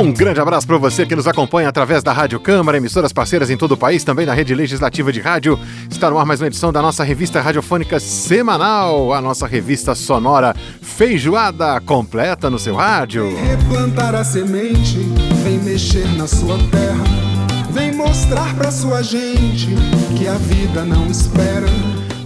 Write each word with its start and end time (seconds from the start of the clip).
Um 0.00 0.12
grande 0.12 0.40
abraço 0.40 0.66
para 0.66 0.78
você 0.78 1.04
que 1.04 1.14
nos 1.14 1.26
acompanha 1.26 1.68
através 1.68 2.02
da 2.02 2.10
Rádio 2.10 2.40
Câmara, 2.40 2.78
emissoras 2.78 3.12
parceiras 3.12 3.50
em 3.50 3.56
todo 3.58 3.72
o 3.72 3.76
país, 3.76 4.02
também 4.02 4.24
na 4.24 4.32
rede 4.32 4.54
legislativa 4.54 5.12
de 5.12 5.20
rádio. 5.20 5.60
Está 5.90 6.08
no 6.08 6.18
ar 6.18 6.24
mais 6.24 6.40
uma 6.40 6.46
edição 6.46 6.72
da 6.72 6.80
nossa 6.80 7.04
revista 7.04 7.38
radiofônica 7.38 8.00
semanal, 8.00 9.12
a 9.12 9.20
nossa 9.20 9.46
revista 9.46 9.94
sonora 9.94 10.56
Feijoada 10.80 11.78
completa 11.82 12.48
no 12.48 12.58
seu 12.58 12.76
rádio. 12.76 13.28
Replantar 13.44 14.14
a 14.14 14.24
semente, 14.24 15.00
vem 15.44 15.58
mexer 15.58 16.08
na 16.16 16.26
sua 16.26 16.56
terra, 16.70 17.04
vem 17.70 17.92
mostrar 17.92 18.54
para 18.54 18.70
sua 18.70 19.02
gente 19.02 19.68
que 20.16 20.26
a 20.26 20.36
vida 20.36 20.82
não 20.82 21.08
espera. 21.08 21.66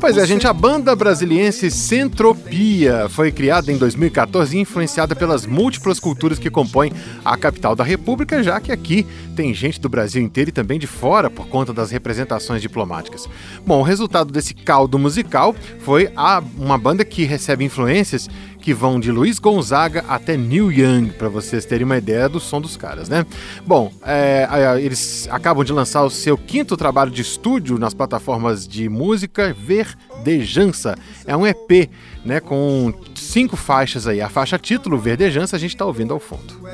Pois 0.04 0.18
é, 0.18 0.26
gente, 0.26 0.46
a 0.46 0.52
banda 0.52 0.94
brasiliense 0.94 1.70
Centropia 1.70 3.08
foi 3.08 3.32
criada 3.32 3.72
em 3.72 3.78
2014 3.78 4.54
e 4.54 4.60
influenciada 4.60 5.16
pelas 5.16 5.46
múltiplas 5.46 5.98
culturas 5.98 6.38
que 6.38 6.50
compõem 6.50 6.92
a 7.24 7.38
capital 7.38 7.74
da 7.74 7.82
República, 7.82 8.42
já 8.42 8.60
que 8.60 8.70
aqui 8.70 9.06
tem 9.34 9.54
gente 9.54 9.80
do 9.80 9.88
Brasil 9.88 10.22
inteiro 10.22 10.50
e 10.50 10.52
também 10.52 10.78
de 10.78 10.86
fora 10.86 11.30
por 11.30 11.48
conta 11.48 11.72
das 11.72 11.90
representações 11.90 12.60
diplomáticas. 12.60 13.27
Bom, 13.66 13.80
o 13.80 13.82
resultado 13.82 14.30
desse 14.30 14.52
caldo 14.52 14.98
musical 14.98 15.56
foi 15.78 16.12
a, 16.14 16.42
uma 16.58 16.77
banda 16.77 17.02
que 17.02 17.25
recebe 17.25 17.64
influências 17.64 18.28
que 18.64 18.72
vão 18.72 18.98
de 18.98 19.12
Luiz 19.12 19.38
Gonzaga 19.38 20.06
até 20.08 20.38
Neil 20.38 20.72
Young, 20.72 21.10
para 21.10 21.28
vocês 21.28 21.66
terem 21.66 21.84
uma 21.84 21.98
ideia 21.98 22.30
do 22.30 22.40
som 22.40 22.62
dos 22.62 22.78
caras, 22.78 23.10
né? 23.10 23.26
Bom, 23.66 23.92
é, 24.02 24.48
eles 24.80 25.28
acabam 25.30 25.62
de 25.62 25.70
lançar 25.70 26.02
o 26.02 26.08
seu 26.08 26.38
quinto 26.38 26.74
trabalho 26.74 27.10
de 27.10 27.20
estúdio 27.20 27.78
nas 27.78 27.92
plataformas 27.92 28.66
de 28.66 28.88
música 28.88 29.52
Verdejança. 29.52 30.96
É 31.26 31.36
um 31.36 31.46
EP, 31.46 31.90
né, 32.24 32.40
com 32.40 32.94
cinco 33.14 33.54
faixas 33.54 34.06
aí. 34.06 34.22
A 34.22 34.30
faixa 34.30 34.58
título 34.58 34.96
Verdejança 34.96 35.56
a 35.56 35.58
gente 35.58 35.74
está 35.74 35.84
ouvindo 35.84 36.14
ao 36.14 36.18
fundo. 36.18 36.66
É 36.66 36.72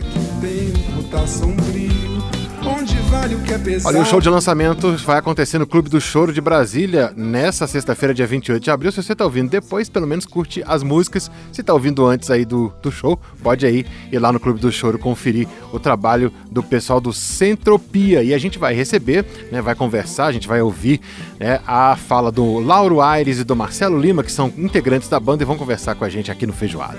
vale 3.11 3.35
o 3.35 3.41
que 3.41 3.53
é 3.53 3.59
pesado. 3.59 3.95
Olha, 3.95 4.03
o 4.03 4.07
show 4.07 4.21
de 4.21 4.29
lançamento 4.29 4.97
vai 4.99 5.19
acontecer 5.19 5.59
no 5.59 5.67
Clube 5.67 5.91
do 5.91 6.01
Choro 6.01 6.33
de 6.33 6.41
Brasília 6.41 7.13
nessa 7.17 7.67
sexta-feira, 7.67 8.15
dia 8.15 8.27
28 8.27 8.63
de 8.63 8.71
abril. 8.71 8.93
Se 8.93 9.03
você 9.03 9.13
está 9.13 9.25
ouvindo 9.25 9.51
depois, 9.51 9.89
pelo 9.89 10.07
menos 10.07 10.25
curte 10.25 10.63
as 10.67 10.83
músicas. 10.83 11.31
Se 11.53 11.61
está 11.61 11.75
ouvindo 11.75 12.07
antes 12.07 12.31
aí 12.31 12.45
do, 12.45 12.73
do 12.81 12.93
show, 12.93 13.19
pode 13.43 13.67
aí 13.67 13.85
ir 14.13 14.19
lá 14.19 14.33
no 14.33 14.39
Clube 14.39 14.61
do 14.61 14.71
Choro 14.71 14.99
conferir 14.99 15.49
o 15.73 15.79
trabalho 15.79 16.33
do 16.51 16.63
pessoal 16.63 17.01
do 17.01 17.13
Centropia. 17.13 18.23
E 18.23 18.33
a 18.33 18.39
gente 18.39 18.59
vai 18.59 18.75
receber, 18.75 19.27
né, 19.51 19.61
vai 19.61 19.75
conversar, 19.75 20.27
a 20.27 20.33
gente 20.33 20.47
vai 20.47 20.63
ouvir 20.63 21.01
né, 21.39 21.61
a 21.67 21.97
fala 21.97 22.31
do 22.31 22.61
Lauro 22.61 23.01
Aires 23.01 23.41
e 23.41 23.45
do 23.45 23.57
Marcelo 23.57 23.99
Lima, 23.99 24.23
que 24.23 24.31
são 24.31 24.53
integrantes 24.57 25.09
da 25.09 25.19
banda 25.19 25.43
e 25.43 25.47
vão 25.47 25.59
conversar 25.59 25.97
com 25.97 26.05
a 26.05 26.09
gente 26.09 26.31
aqui 26.31 26.47
no 26.47 26.53
Feijoada. 26.53 26.99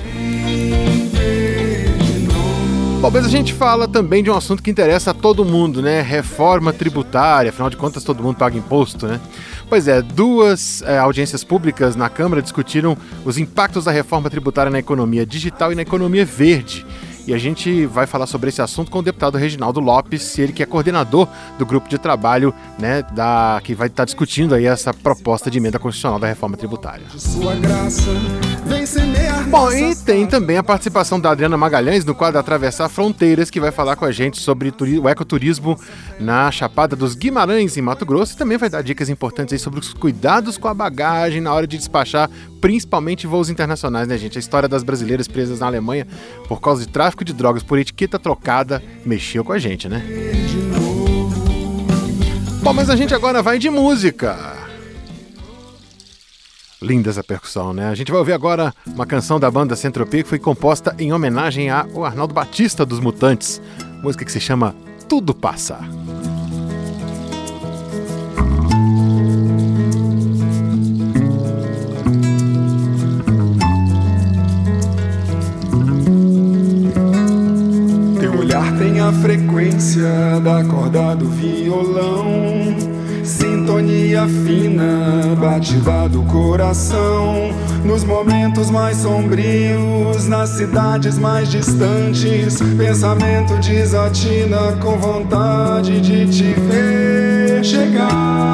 Bom, 3.01 3.09
mas 3.09 3.25
a 3.25 3.29
gente 3.29 3.51
fala 3.51 3.87
também 3.87 4.21
de 4.21 4.29
um 4.29 4.35
assunto 4.35 4.61
que 4.61 4.69
interessa 4.69 5.09
a 5.09 5.13
todo 5.15 5.43
mundo, 5.43 5.81
né? 5.81 6.01
Reforma 6.03 6.71
tributária, 6.71 7.49
afinal 7.49 7.67
de 7.67 7.75
contas 7.75 8.03
todo 8.03 8.21
mundo 8.21 8.35
paga 8.35 8.55
imposto, 8.55 9.07
né? 9.07 9.19
Pois 9.67 9.87
é, 9.87 10.03
duas 10.03 10.83
é, 10.83 10.99
audiências 10.99 11.43
públicas 11.43 11.95
na 11.95 12.09
Câmara 12.09 12.43
discutiram 12.43 12.95
os 13.25 13.39
impactos 13.39 13.85
da 13.85 13.91
reforma 13.91 14.29
tributária 14.29 14.71
na 14.71 14.77
economia 14.77 15.25
digital 15.25 15.71
e 15.71 15.75
na 15.75 15.81
economia 15.81 16.23
verde. 16.23 16.85
E 17.27 17.33
a 17.33 17.37
gente 17.37 17.85
vai 17.85 18.07
falar 18.07 18.25
sobre 18.25 18.49
esse 18.49 18.61
assunto 18.61 18.89
com 18.89 18.99
o 18.99 19.01
deputado 19.01 19.37
Reginaldo 19.37 19.79
Lopes, 19.79 20.39
ele 20.39 20.51
que 20.51 20.63
é 20.63 20.65
coordenador 20.65 21.27
do 21.57 21.65
grupo 21.65 21.87
de 21.87 21.97
trabalho, 21.97 22.53
né, 22.79 23.03
da 23.13 23.61
que 23.63 23.75
vai 23.75 23.87
estar 23.87 24.05
discutindo 24.05 24.55
aí 24.55 24.65
essa 24.65 24.93
proposta 24.93 25.49
de 25.51 25.59
emenda 25.59 25.77
constitucional 25.77 26.19
da 26.19 26.27
reforma 26.27 26.57
tributária. 26.57 27.05
Bom, 29.49 29.71
e 29.71 29.95
tem 29.95 30.25
também 30.25 30.57
a 30.57 30.63
participação 30.63 31.19
da 31.19 31.31
Adriana 31.31 31.57
Magalhães 31.57 32.05
no 32.05 32.15
quadro 32.15 32.39
Atravessar 32.39 32.89
Fronteiras, 32.89 33.49
que 33.49 33.59
vai 33.59 33.71
falar 33.71 33.95
com 33.95 34.05
a 34.05 34.11
gente 34.11 34.39
sobre 34.39 34.73
o 34.99 35.09
ecoturismo 35.09 35.77
na 36.19 36.49
Chapada 36.51 36.95
dos 36.95 37.13
Guimarães, 37.15 37.77
em 37.77 37.81
Mato 37.81 38.05
Grosso, 38.05 38.33
e 38.33 38.37
também 38.37 38.57
vai 38.57 38.69
dar 38.69 38.81
dicas 38.81 39.09
importantes 39.09 39.53
aí 39.53 39.59
sobre 39.59 39.79
os 39.79 39.93
cuidados 39.93 40.57
com 40.57 40.67
a 40.67 40.73
bagagem 40.73 41.41
na 41.41 41.53
hora 41.53 41.67
de 41.67 41.77
despachar, 41.77 42.29
principalmente 42.61 43.27
voos 43.27 43.49
internacionais, 43.49 44.07
né, 44.07 44.17
gente? 44.17 44.37
A 44.37 44.39
história 44.39 44.69
das 44.69 44.83
brasileiras 44.83 45.27
presas 45.27 45.59
na 45.59 45.67
Alemanha 45.67 46.07
por 46.47 46.61
causa 46.61 46.85
de 46.85 46.91
tráfico 46.91 47.10
tráfico 47.11 47.25
de 47.25 47.33
drogas 47.33 47.61
por 47.61 47.77
etiqueta 47.77 48.17
trocada 48.17 48.81
mexeu 49.05 49.43
com 49.43 49.51
a 49.51 49.59
gente, 49.59 49.89
né? 49.89 50.01
Bom, 52.63 52.73
mas 52.73 52.89
a 52.89 52.95
gente 52.95 53.13
agora 53.13 53.41
vai 53.41 53.59
de 53.59 53.69
música. 53.69 54.57
Linda 56.81 57.09
essa 57.09 57.23
percussão, 57.23 57.73
né? 57.73 57.89
A 57.89 57.95
gente 57.95 58.11
vai 58.11 58.19
ouvir 58.19 58.33
agora 58.33 58.73
uma 58.87 59.05
canção 59.05 59.39
da 59.39 59.51
banda 59.51 59.75
Centropia 59.75 60.23
que 60.23 60.29
foi 60.29 60.39
composta 60.39 60.95
em 60.97 61.11
homenagem 61.11 61.69
ao 61.69 62.05
Arnaldo 62.05 62.33
Batista 62.33 62.85
dos 62.85 62.99
Mutantes. 62.99 63.61
Música 64.01 64.25
que 64.25 64.31
se 64.31 64.39
chama 64.39 64.75
Tudo 65.07 65.33
Passa. 65.35 65.79
Coração. 86.71 87.49
Nos 87.83 88.03
momentos 88.03 88.69
mais 88.69 88.97
sombrios, 88.97 90.27
nas 90.27 90.49
cidades 90.49 91.17
mais 91.17 91.49
distantes, 91.49 92.59
pensamento 92.77 93.55
desatina 93.59 94.77
com 94.81 94.97
vontade 94.97 95.99
de 95.99 96.27
te 96.27 96.53
ver 96.53 97.63
chegar. 97.63 98.51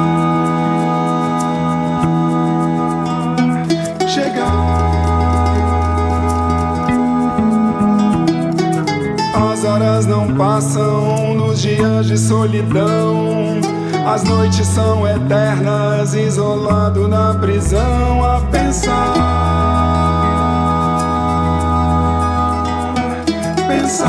horas 9.64 10.06
não 10.06 10.34
passam 10.34 11.34
nos 11.34 11.60
dias 11.60 12.06
de 12.06 12.16
solidão. 12.16 13.67
As 14.08 14.24
noites 14.24 14.66
são 14.66 15.06
eternas, 15.06 16.14
isolado 16.14 17.06
na 17.06 17.34
prisão 17.34 18.24
a 18.24 18.40
pensar. 18.50 19.14
Pensar. 23.68 24.08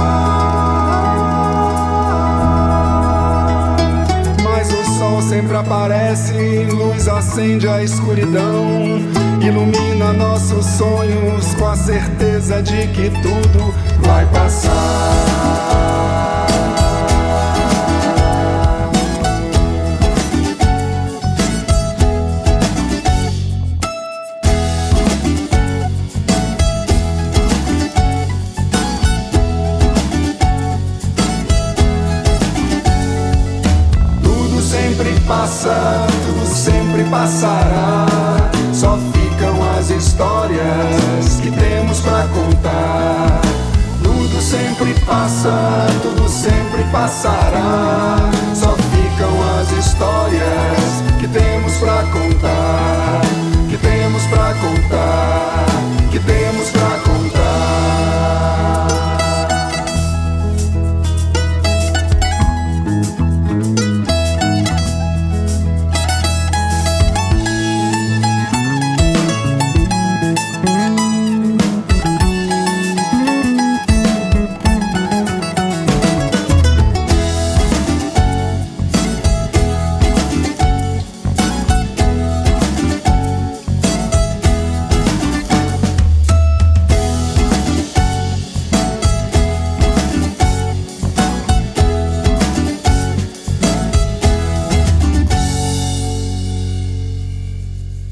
Mas 4.41 4.71
o 4.71 4.85
sol 4.97 5.21
sempre 5.21 5.57
aparece, 5.57 6.63
luz 6.71 7.09
acende 7.09 7.67
a 7.67 7.83
escuridão. 7.83 9.01
Ilumina 9.41 10.13
nossos 10.13 10.65
sonhos 10.65 11.53
com 11.55 11.67
a 11.67 11.75
certeza 11.75 12.63
de 12.63 12.87
que 12.87 13.09
tudo 13.21 13.75
vai 14.07 14.25
passar. 14.27 15.89
Passará. 37.29 38.07
Só 38.73 38.97
ficam 39.13 39.55
as 39.77 39.91
histórias 39.91 41.39
que 41.41 41.51
temos 41.51 41.99
para 41.99 42.27
contar 42.29 43.41
sempre 44.49 44.95
passa, 45.05 45.85
tudo 46.01 46.27
sempre 46.27 46.83
passará. 46.91 48.17
Só 48.55 48.73
ficam 48.75 49.59
as 49.59 49.71
histórias 49.73 51.03
que 51.19 51.27
temos 51.27 51.73
pra 51.77 52.03
contar, 52.11 53.21
que 53.69 53.77
temos 53.77 54.23
pra 54.27 54.53
contar, 54.55 55.18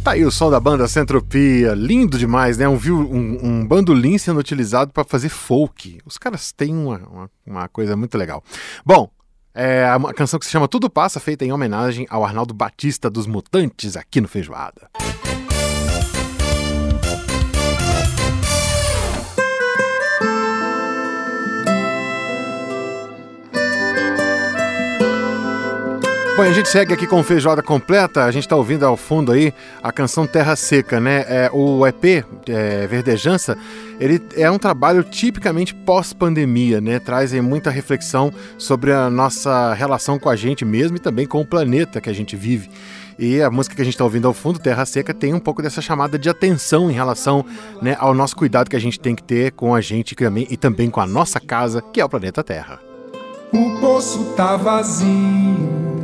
Tá 0.08 0.14
aí 0.14 0.24
o 0.24 0.32
som 0.32 0.50
da 0.50 0.58
banda 0.58 0.88
Centropia, 0.88 1.74
lindo 1.74 2.18
demais, 2.18 2.58
né? 2.58 2.66
Um, 2.66 2.78
um, 2.78 3.46
um 3.46 3.68
bandolim 3.68 4.18
sendo 4.18 4.40
utilizado 4.40 4.90
para 4.94 5.04
fazer 5.04 5.28
folk. 5.28 6.00
Os 6.06 6.18
caras 6.18 6.54
têm 6.54 6.74
uma, 6.74 6.98
uma, 7.00 7.32
uma 7.46 7.68
coisa 7.68 7.94
muito 7.94 8.18
legal. 8.18 8.42
Bom, 8.86 9.12
é 9.54 9.94
uma 9.98 10.14
canção 10.14 10.40
que 10.40 10.46
se 10.46 10.52
chama 10.54 10.66
Tudo 10.66 10.90
Passa, 10.90 11.20
feita 11.20 11.44
em 11.44 11.52
homenagem 11.52 12.08
ao 12.10 12.24
Arnaldo 12.24 12.54
Batista 12.54 13.10
dos 13.10 13.28
Mutantes 13.28 13.98
aqui 13.98 14.22
no 14.22 14.30
Feijoada. 14.30 14.90
Bom, 26.38 26.44
a 26.44 26.54
gente 26.54 26.70
segue 26.70 26.94
aqui 26.94 27.08
com 27.08 27.24
feijoada 27.24 27.64
completa. 27.64 28.24
A 28.24 28.30
gente 28.30 28.44
está 28.44 28.56
ouvindo 28.56 28.86
ao 28.86 28.96
fundo 28.96 29.32
aí 29.32 29.52
a 29.82 29.92
canção 29.92 30.28
Terra 30.28 30.56
Seca, 30.56 31.00
né? 31.00 31.26
É, 31.28 31.50
o 31.52 31.86
EP 31.88 32.24
é, 32.48 32.86
Verdejança, 32.86 33.58
ele 34.00 34.22
é 34.36 34.50
um 34.52 34.60
trabalho 34.60 35.02
tipicamente 35.04 35.74
pós-pandemia, 35.74 36.80
né? 36.80 37.00
Traz 37.00 37.34
aí, 37.34 37.42
muita 37.42 37.72
reflexão 37.72 38.32
sobre 38.56 38.94
a 38.94 39.10
nossa 39.10 39.74
relação 39.74 40.20
com 40.20 40.30
a 40.30 40.36
gente 40.36 40.64
mesmo 40.64 40.98
e 40.98 41.00
também 41.00 41.26
com 41.26 41.42
o 41.42 41.46
planeta 41.46 42.00
que 42.00 42.08
a 42.08 42.14
gente 42.14 42.36
vive. 42.36 42.70
E 43.18 43.42
a 43.42 43.50
música 43.50 43.76
que 43.76 43.82
a 43.82 43.86
gente 43.86 43.96
está 43.96 44.04
ouvindo 44.04 44.28
ao 44.28 44.34
fundo, 44.34 44.60
Terra 44.60 44.86
Seca, 44.86 45.16
tem 45.16 45.34
um 45.34 45.40
pouco 45.40 45.64
dessa 45.64 45.82
chamada 45.82 46.20
de 46.20 46.30
atenção 46.30 46.92
em 46.92 46.94
relação 46.94 47.44
né, 47.82 47.98
ao 48.00 48.14
nosso 48.14 48.36
cuidado 48.36 48.70
que 48.70 48.76
a 48.76 48.82
gente 48.82 49.00
tem 49.00 49.16
que 49.16 49.24
ter 49.24 49.54
com 49.54 49.74
a 49.74 49.82
gente 49.82 50.16
e 50.52 50.56
também 50.56 50.92
com 50.92 51.02
a 51.02 51.08
nossa 51.08 51.40
casa, 51.40 51.82
que 51.82 52.00
é 52.00 52.06
o 52.06 52.10
planeta 52.10 52.44
Terra. 52.44 52.80
O 53.52 53.80
poço 53.80 54.36
tá 54.36 54.56
vazio 54.56 55.98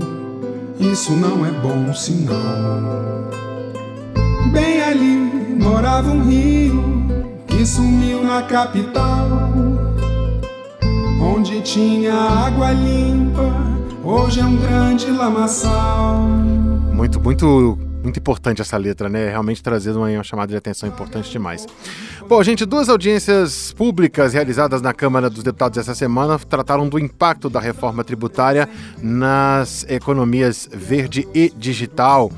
isso 0.92 1.14
não 1.14 1.46
é 1.46 1.52
bom 1.52 1.94
sinal. 1.94 3.30
Bem 4.52 4.82
ali 4.82 5.16
morava 5.62 6.10
um 6.12 6.24
rio 6.24 6.84
que 7.48 7.66
sumiu 7.66 8.24
na 8.24 8.44
capital, 8.44 9.28
onde 11.22 11.62
tinha 11.62 12.14
água 12.14 12.72
limpa, 12.72 13.54
hoje 14.04 14.40
é 14.40 14.44
um 14.46 14.58
grande 14.58 15.10
lamaçal. 15.10 16.28
Muito, 16.94 17.20
muito 17.20 17.83
muito 18.04 18.20
importante 18.20 18.62
essa 18.62 18.78
letra, 18.78 19.10
né? 19.10 19.30
Realmente 19.30 19.64
trazendo 19.64 20.00
uma, 20.00 20.24
chamada 20.24 20.50
de 20.52 20.58
atenção 20.58 20.88
importante 20.88 21.32
demais. 21.32 21.66
Bom, 22.28 22.44
gente, 22.44 22.66
duas 22.66 22.90
audiências 22.90 23.74
públicas 23.74 24.34
realizadas 24.34 24.82
na 24.82 24.94
Câmara 24.94 25.30
dos 25.30 25.44
Deputados 25.44 25.78
essa 25.78 25.96
semana 25.96 26.38
trataram 26.38 26.88
do 26.88 27.00
impacto 27.00 27.50
da 27.50 27.60
reforma 27.60 28.04
tributária 28.04 28.68
nas 29.02 29.86
economias 29.90 30.70
verde 30.72 31.28
e 31.34 31.52
digital. 31.56 32.32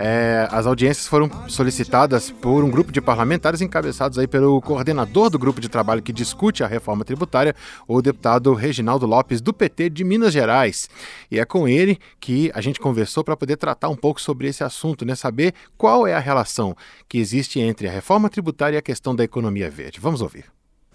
É, 0.00 0.46
as 0.52 0.64
audiências 0.64 1.08
foram 1.08 1.28
solicitadas 1.48 2.30
por 2.30 2.62
um 2.62 2.70
grupo 2.70 2.92
de 2.92 3.00
parlamentares 3.00 3.60
encabeçados 3.60 4.16
aí 4.16 4.28
pelo 4.28 4.60
coordenador 4.60 5.28
do 5.28 5.40
grupo 5.40 5.60
de 5.60 5.68
trabalho 5.68 6.00
que 6.00 6.12
discute 6.12 6.62
a 6.62 6.68
reforma 6.68 7.04
tributária, 7.04 7.52
o 7.84 8.00
deputado 8.00 8.54
Reginaldo 8.54 9.06
Lopes, 9.06 9.40
do 9.40 9.52
PT 9.52 9.90
de 9.90 10.04
Minas 10.04 10.32
Gerais. 10.32 10.88
E 11.28 11.40
é 11.40 11.44
com 11.44 11.66
ele 11.66 11.98
que 12.20 12.48
a 12.54 12.60
gente 12.60 12.78
conversou 12.78 13.24
para 13.24 13.36
poder 13.36 13.56
tratar 13.56 13.88
um 13.88 13.96
pouco 13.96 14.20
sobre 14.20 14.46
esse 14.46 14.62
assunto, 14.62 15.04
né? 15.04 15.16
Saber 15.16 15.52
qual 15.76 16.06
é 16.06 16.14
a 16.14 16.20
relação 16.20 16.76
que 17.08 17.18
existe 17.18 17.58
entre 17.58 17.88
a 17.88 17.90
reforma 17.90 18.30
tributária 18.30 18.76
e 18.76 18.78
a 18.78 18.82
questão 18.82 19.16
da 19.16 19.24
economia 19.24 19.68
verde. 19.68 19.98
Vamos 19.98 20.22
ouvir. 20.22 20.44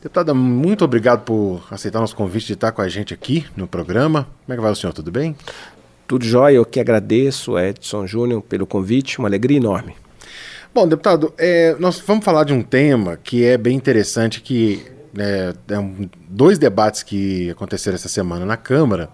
Deputada, 0.04 0.34
muito 0.34 0.84
obrigado 0.84 1.24
por 1.24 1.66
aceitar 1.72 2.02
nosso 2.02 2.14
convite 2.14 2.48
de 2.48 2.54
estar 2.54 2.74
com 2.74 2.82
a 2.82 2.90
gente 2.90 3.14
aqui 3.14 3.46
no 3.56 3.66
programa. 3.66 4.28
Como 4.46 4.54
é 4.54 4.56
que 4.56 4.62
vai 4.62 4.72
o 4.72 4.76
senhor? 4.76 4.92
Tudo 4.92 5.10
bem? 5.10 5.34
Tudo 6.08 6.26
jóia, 6.26 6.56
eu 6.56 6.66
que 6.66 6.80
agradeço, 6.80 7.58
Edson 7.58 8.06
Júnior, 8.06 8.42
pelo 8.42 8.68
convite, 8.68 9.20
uma 9.20 9.28
alegria 9.28 9.58
enorme. 9.58 9.96
Bom, 10.74 10.88
deputado, 10.88 11.34
é, 11.38 11.76
nós 11.80 12.00
vamos 12.00 12.26
falar 12.26 12.44
de 12.44 12.54
um 12.54 12.62
tema 12.62 13.18
que 13.18 13.46
é 13.46 13.58
bem 13.58 13.76
interessante, 13.76 14.42
que 14.42 14.84
é, 15.18 15.54
é 15.70 15.80
um, 15.80 16.10
dois 16.28 16.58
debates 16.58 17.04
que 17.04 17.50
aconteceram 17.52 17.96
essa 17.96 18.10
semana 18.10 18.46
na 18.46 18.58
Câmara, 18.58 19.10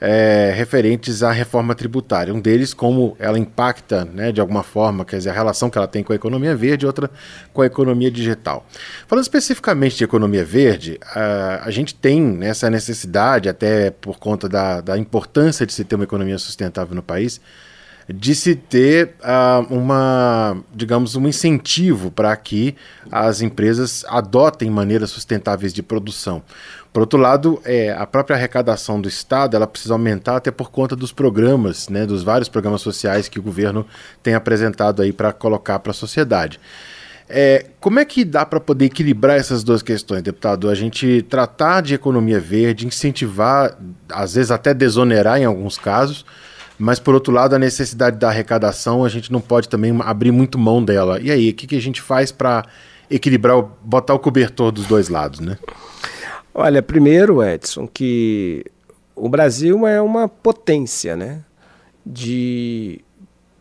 é, 0.00 0.52
referentes 0.54 1.22
à 1.22 1.32
reforma 1.32 1.74
tributária. 1.74 2.32
Um 2.32 2.40
deles, 2.40 2.74
como 2.74 3.16
ela 3.18 3.38
impacta, 3.38 4.04
né, 4.04 4.32
de 4.32 4.40
alguma 4.40 4.62
forma, 4.62 5.04
quer 5.04 5.18
dizer, 5.18 5.30
a 5.30 5.32
relação 5.32 5.70
que 5.70 5.78
ela 5.78 5.86
tem 5.86 6.02
com 6.02 6.12
a 6.12 6.16
economia 6.16 6.54
verde, 6.54 6.86
outra 6.86 7.10
com 7.52 7.62
a 7.62 7.66
economia 7.66 8.10
digital. 8.10 8.66
Falando 9.06 9.22
especificamente 9.22 9.96
de 9.96 10.04
economia 10.04 10.44
verde, 10.44 10.98
a, 11.02 11.62
a 11.64 11.70
gente 11.70 11.94
tem 11.94 12.38
essa 12.42 12.68
necessidade, 12.70 13.48
até 13.48 13.90
por 13.90 14.18
conta 14.18 14.48
da, 14.48 14.80
da 14.80 14.98
importância 14.98 15.66
de 15.66 15.72
se 15.72 15.84
ter 15.84 15.94
uma 15.94 16.04
economia 16.04 16.38
sustentável 16.38 16.94
no 16.94 17.02
país, 17.02 17.40
de 18.08 18.34
se 18.34 18.54
ter 18.54 19.14
uh, 19.20 19.74
uma, 19.74 20.56
digamos, 20.72 21.16
um 21.16 21.26
incentivo 21.26 22.10
para 22.10 22.34
que 22.36 22.76
as 23.10 23.40
empresas 23.40 24.04
adotem 24.08 24.70
maneiras 24.70 25.10
sustentáveis 25.10 25.72
de 25.72 25.82
produção. 25.82 26.42
Por 26.92 27.00
outro 27.00 27.18
lado, 27.18 27.60
é, 27.64 27.92
a 27.92 28.06
própria 28.06 28.36
arrecadação 28.36 29.00
do 29.00 29.08
Estado 29.08 29.54
ela 29.54 29.66
precisa 29.66 29.92
aumentar 29.92 30.36
até 30.36 30.50
por 30.50 30.70
conta 30.70 30.96
dos 30.96 31.12
programas, 31.12 31.88
né, 31.88 32.06
dos 32.06 32.22
vários 32.22 32.48
programas 32.48 32.80
sociais 32.80 33.28
que 33.28 33.38
o 33.38 33.42
governo 33.42 33.86
tem 34.22 34.34
apresentado 34.34 35.02
aí 35.02 35.12
para 35.12 35.32
colocar 35.32 35.78
para 35.80 35.90
a 35.90 35.94
sociedade. 35.94 36.58
É, 37.28 37.66
como 37.80 37.98
é 37.98 38.04
que 38.04 38.24
dá 38.24 38.46
para 38.46 38.60
poder 38.60 38.84
equilibrar 38.84 39.36
essas 39.36 39.64
duas 39.64 39.82
questões, 39.82 40.22
deputado? 40.22 40.70
A 40.70 40.74
gente 40.74 41.22
tratar 41.28 41.80
de 41.80 41.92
economia 41.92 42.38
verde, 42.38 42.86
incentivar, 42.86 43.76
às 44.08 44.34
vezes 44.34 44.52
até 44.52 44.72
desonerar 44.72 45.40
em 45.40 45.44
alguns 45.44 45.76
casos, 45.76 46.24
mas 46.78 46.98
por 46.98 47.14
outro 47.14 47.32
lado, 47.32 47.54
a 47.54 47.58
necessidade 47.58 48.16
da 48.18 48.28
arrecadação, 48.28 49.04
a 49.04 49.08
gente 49.08 49.32
não 49.32 49.40
pode 49.40 49.68
também 49.68 49.96
abrir 50.02 50.30
muito 50.30 50.58
mão 50.58 50.84
dela. 50.84 51.20
E 51.20 51.30
aí, 51.30 51.50
o 51.50 51.54
que, 51.54 51.66
que 51.66 51.76
a 51.76 51.80
gente 51.80 52.02
faz 52.02 52.30
para 52.30 52.64
equilibrar, 53.10 53.62
botar 53.82 54.14
o 54.14 54.18
cobertor 54.18 54.70
dos 54.70 54.86
dois 54.86 55.08
lados, 55.08 55.40
né? 55.40 55.58
Olha, 56.52 56.82
primeiro, 56.82 57.42
Edson, 57.42 57.86
que 57.86 58.64
o 59.14 59.28
Brasil 59.28 59.86
é 59.86 60.00
uma 60.00 60.28
potência 60.28 61.16
né, 61.16 61.42
de 62.04 63.00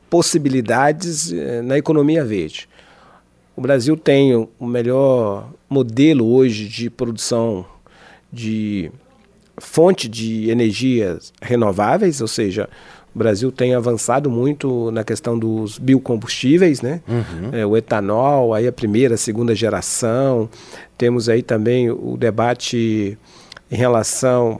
possibilidades 0.09 1.31
eh, 1.31 1.61
na 1.61 1.77
economia 1.77 2.23
verde. 2.23 2.69
O 3.55 3.61
Brasil 3.61 3.95
tem 3.95 4.33
o 4.33 4.65
melhor 4.65 5.49
modelo 5.69 6.25
hoje 6.33 6.67
de 6.67 6.89
produção 6.89 7.65
de 8.31 8.91
fonte 9.57 10.07
de 10.09 10.49
energias 10.49 11.33
renováveis, 11.41 12.21
ou 12.21 12.27
seja, 12.27 12.69
o 13.15 13.17
Brasil 13.17 13.49
tem 13.49 13.73
avançado 13.73 14.29
muito 14.29 14.91
na 14.91 15.01
questão 15.01 15.39
dos 15.39 15.77
biocombustíveis, 15.77 16.81
né? 16.81 16.99
Uhum. 17.07 17.49
É, 17.53 17.65
o 17.65 17.77
etanol, 17.77 18.53
aí 18.53 18.67
a 18.67 18.73
primeira, 18.73 19.15
a 19.15 19.17
segunda 19.17 19.55
geração. 19.55 20.49
Temos 20.97 21.29
aí 21.29 21.41
também 21.41 21.89
o 21.89 22.17
debate 22.17 23.17
em 23.71 23.75
relação 23.75 24.59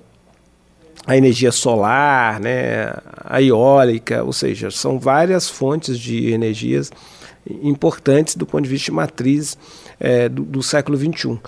à 1.06 1.18
energia 1.18 1.52
solar, 1.52 2.40
né? 2.40 2.94
a 3.26 3.42
eólica, 3.42 4.24
ou 4.24 4.32
seja, 4.32 4.72
são 4.72 4.98
várias 4.98 5.50
fontes 5.50 6.00
de 6.00 6.32
energias 6.32 6.92
importantes 7.62 8.36
do 8.36 8.46
ponto 8.46 8.64
de 8.64 8.70
vista 8.70 8.86
de 8.86 8.92
matriz 8.92 9.58
é, 10.00 10.30
do, 10.30 10.44
do, 10.44 10.64
século 10.64 10.98
XXI. 10.98 11.28
Uhum. 11.28 11.40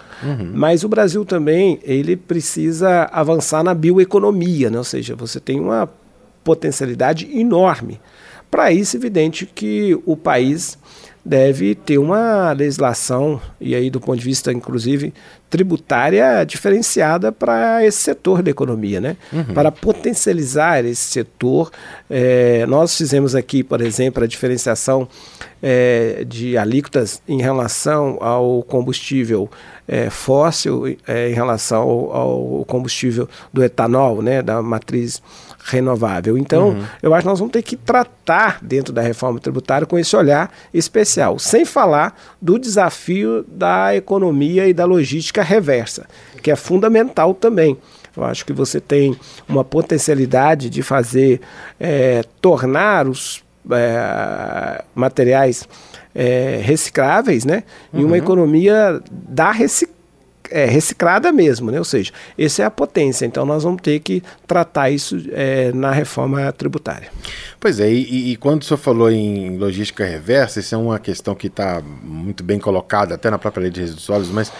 Mas 0.54 0.84
o 0.84 0.90
Brasil 0.90 1.24
também 1.24 1.80
ele 1.84 2.18
precisa 2.18 3.04
avançar 3.14 3.64
na 3.64 3.74
bioeconomia, 3.74 4.70
né? 4.70 4.78
ou 4.78 4.84
seja, 4.84 5.16
você 5.16 5.40
tem 5.40 5.60
uma 5.60 5.90
potencialidade 6.48 7.30
enorme. 7.38 8.00
Para 8.50 8.72
isso, 8.72 8.96
evidente 8.96 9.46
que 9.46 10.00
o 10.06 10.16
país 10.16 10.78
deve 11.28 11.76
ter 11.76 11.98
uma 11.98 12.54
legislação, 12.54 13.42
e 13.60 13.76
aí 13.76 13.90
do 13.90 14.00
ponto 14.00 14.18
de 14.18 14.24
vista, 14.24 14.54
inclusive, 14.54 15.14
tributária 15.50 16.46
diferenciada 16.46 17.34
para 17.34 17.86
esse 17.86 17.98
setor 17.98 18.42
da 18.42 18.50
economia, 18.50 19.02
né? 19.02 19.18
Uhum. 19.34 19.54
Para 19.54 19.70
potencializar 19.70 20.86
esse 20.86 21.02
setor. 21.02 21.70
É, 22.10 22.66
nós 22.68 22.96
fizemos 22.96 23.36
aqui, 23.36 23.62
por 23.62 23.82
exemplo, 23.82 24.24
a 24.24 24.28
diferenciação 24.28 25.06
é, 25.62 26.24
de 26.26 26.58
alíquotas 26.58 27.22
em 27.28 27.42
relação 27.42 28.18
ao 28.22 28.64
combustível 28.64 29.50
é, 29.86 30.10
fóssil, 30.10 30.88
em 30.88 31.34
relação 31.34 31.82
ao, 31.82 32.12
ao, 32.12 32.66
combustível 32.66 33.28
do 33.52 33.62
etanol, 33.62 34.22
né? 34.22 34.42
Da 34.42 34.62
matriz 34.62 35.22
renovável. 35.68 36.38
Então, 36.38 36.70
uhum. 36.70 36.84
eu 37.04 37.14
acho 37.14 37.24
que 37.24 37.28
nós 37.28 37.40
vamos 37.40 37.52
ter 37.52 37.62
que 37.62 37.76
tratar 37.76 38.60
dentro 38.62 38.94
da 38.94 39.02
reforma 39.02 39.40
tributária 39.40 39.86
com 39.86 40.00
esse 40.00 40.16
olhar 40.16 40.52
especial, 40.74 41.38
sem 41.38 41.66
falar 41.66 42.18
do 42.42 42.58
desafio 42.58 43.46
da 43.48 43.96
economia 43.96 44.68
e 44.68 44.74
da 44.74 44.86
logística 44.86 45.44
reversa, 45.44 46.06
que 46.42 46.50
é 46.50 46.56
fundamental 46.56 47.34
também. 47.34 47.78
Eu 48.16 48.24
acho 48.24 48.46
que 48.46 48.54
você 48.54 48.80
tem 48.80 49.16
uma 49.48 49.64
potencialidade 49.64 50.70
de 50.70 50.82
fazer, 50.82 51.40
é, 51.80 52.24
tornar 52.42 53.08
os 53.08 53.44
é, 53.70 54.84
materiais 54.96 55.68
é, 56.16 56.60
recicláveis, 56.64 57.46
né, 57.46 57.64
uhum. 57.94 58.00
em 58.00 58.06
uma 58.06 58.18
economia 58.18 59.02
da 59.12 59.52
reciclagem 59.52 59.97
é, 60.52 60.66
reciclada 60.66 61.32
mesmo, 61.32 61.72
né? 61.72 61.78
ou 61.78 61.86
seja, 61.86 62.12
essa 62.38 62.64
é 62.64 62.66
a 62.66 62.72
potência. 62.72 63.26
Então 63.26 63.46
nós 63.46 63.64
vamos 63.64 63.82
ter 63.82 64.00
que 64.00 64.24
tratar 64.46 64.90
isso 64.90 65.18
é, 65.32 65.72
na 65.74 65.92
reforma 65.92 66.52
tributária. 66.52 67.10
Pois 67.60 67.80
é, 67.80 67.92
e, 67.92 68.32
e, 68.32 68.36
quando 68.38 68.62
o 68.62 68.66
senhor 68.66 68.78
falou 68.78 69.12
em 69.12 69.58
logística 69.58 70.06
reversa, 70.06 70.60
isso 70.60 70.76
é 70.76 70.78
uma 70.78 71.00
questão 71.00 71.34
que 71.34 71.48
está 71.48 71.82
muito 72.04 72.44
bem 72.44 72.60
colocada 72.60 73.16
até 73.16 73.30
na 73.30 73.38
própria 73.38 73.64
lei 73.64 73.72
de 73.72 73.82
resíduos 73.82 74.04
sólidos, 74.04 74.32
mas 74.32 74.52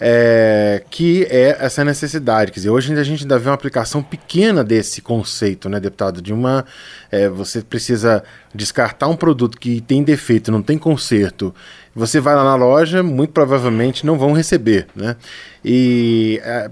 é, 0.00 0.82
que 0.90 1.24
é 1.30 1.56
essa 1.60 1.84
necessidade. 1.84 2.50
Quer 2.52 2.60
dizer, 2.60 2.70
hoje 2.70 2.92
a 2.92 3.02
gente 3.02 3.22
ainda 3.22 3.38
vê 3.38 3.48
uma 3.48 3.54
aplicação 3.54 4.02
pequena 4.02 4.64
desse 4.64 5.00
conceito, 5.00 5.68
né, 5.68 5.78
deputado? 5.80 6.20
De 6.20 6.32
uma. 6.32 6.64
É, 7.10 7.28
você 7.28 7.62
precisa 7.62 8.22
descartar 8.54 9.08
um 9.08 9.16
produto 9.16 9.58
que 9.58 9.80
tem 9.80 10.02
defeito, 10.02 10.50
não 10.50 10.62
tem 10.62 10.76
conserto. 10.78 11.54
Você 11.94 12.20
vai 12.20 12.34
lá 12.34 12.42
na 12.42 12.56
loja, 12.56 13.02
muito 13.02 13.32
provavelmente 13.32 14.04
não 14.04 14.18
vão 14.18 14.32
receber, 14.32 14.86
né? 14.94 15.16
E. 15.64 16.40
É, 16.42 16.70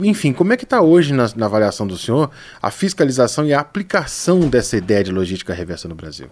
enfim, 0.00 0.34
como 0.34 0.52
é 0.52 0.56
que 0.58 0.64
está 0.64 0.82
hoje 0.82 1.14
na, 1.14 1.30
na, 1.34 1.46
avaliação 1.46 1.86
do 1.86 1.96
senhor 1.96 2.30
a 2.60 2.70
fiscalização 2.70 3.46
e 3.46 3.54
a 3.54 3.60
aplicação 3.60 4.40
dessa 4.40 4.76
ideia 4.76 5.02
de 5.02 5.10
logística 5.10 5.54
reversa 5.54 5.88
no 5.88 5.94
Brasil? 5.94 6.26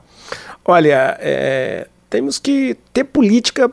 Olha, 0.62 1.16
é, 1.18 1.88
temos 2.10 2.38
que 2.38 2.76
ter 2.92 3.04
política 3.04 3.72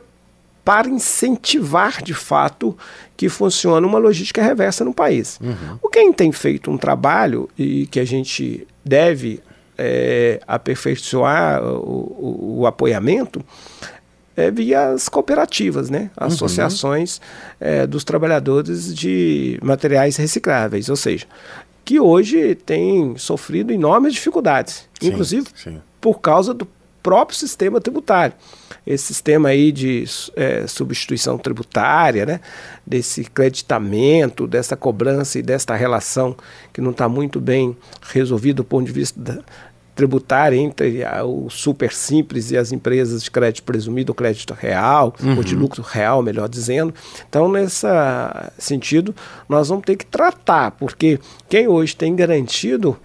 para 0.64 0.88
incentivar 0.88 2.02
de 2.02 2.14
fato 2.14 2.76
que 3.16 3.28
funcione 3.28 3.86
uma 3.86 3.98
logística 3.98 4.42
reversa 4.42 4.84
no 4.84 4.94
país. 4.94 5.38
Uhum. 5.42 5.78
O 5.82 5.88
quem 5.88 6.12
tem 6.12 6.30
feito 6.32 6.70
um 6.70 6.78
trabalho 6.78 7.48
e 7.58 7.86
que 7.86 7.98
a 7.98 8.04
gente 8.04 8.66
deve 8.84 9.40
é, 9.78 10.40
aperfeiçoar 10.46 11.62
o, 11.64 12.58
o, 12.58 12.60
o 12.60 12.66
apoiamento 12.66 13.44
é 14.38 14.50
via 14.50 14.90
as 14.90 15.08
cooperativas, 15.08 15.90
né? 15.90 16.10
Uhum. 16.20 16.28
associações 16.28 17.16
uhum. 17.16 17.22
é, 17.60 17.86
dos 17.86 18.04
trabalhadores 18.04 18.94
de 18.94 19.58
materiais 19.62 20.16
recicláveis, 20.16 20.88
ou 20.88 20.96
seja, 20.96 21.26
que 21.84 21.98
hoje 21.98 22.54
tem 22.54 23.16
sofrido 23.16 23.72
enormes 23.72 24.14
dificuldades, 24.14 24.88
sim, 25.00 25.08
inclusive 25.08 25.48
sim. 25.54 25.80
por 26.00 26.20
causa 26.20 26.54
do 26.54 26.68
próprio 27.02 27.36
sistema 27.36 27.80
tributário 27.80 28.34
esse 28.88 29.04
sistema 29.04 29.50
aí 29.50 29.70
de 29.70 30.04
é, 30.34 30.66
substituição 30.66 31.36
tributária, 31.36 32.24
né? 32.24 32.40
desse 32.86 33.24
creditamento, 33.24 34.46
dessa 34.46 34.76
cobrança 34.76 35.38
e 35.38 35.42
desta 35.42 35.76
relação 35.76 36.34
que 36.72 36.80
não 36.80 36.92
está 36.92 37.06
muito 37.06 37.38
bem 37.38 37.76
resolvido 38.00 38.56
do 38.56 38.64
ponto 38.64 38.86
de 38.86 38.92
vista 38.92 39.20
da, 39.20 39.42
tributário 39.98 40.56
entre 40.56 41.02
a, 41.02 41.24
o 41.24 41.50
super 41.50 41.92
simples 41.92 42.52
e 42.52 42.56
as 42.56 42.70
empresas 42.70 43.20
de 43.20 43.28
crédito 43.32 43.64
presumido, 43.64 44.14
crédito 44.14 44.54
real, 44.54 45.12
uhum. 45.20 45.38
ou 45.38 45.42
de 45.42 45.56
lucro 45.56 45.82
real, 45.82 46.22
melhor 46.22 46.48
dizendo. 46.48 46.94
Então, 47.28 47.50
nesse 47.50 47.84
sentido, 48.56 49.12
nós 49.48 49.70
vamos 49.70 49.84
ter 49.84 49.96
que 49.96 50.06
tratar, 50.06 50.70
porque 50.70 51.18
quem 51.48 51.66
hoje 51.66 51.96
tem 51.96 52.14
garantido, 52.14 52.96